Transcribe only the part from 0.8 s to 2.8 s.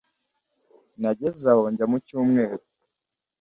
Nageze aho njya mu cyumweru.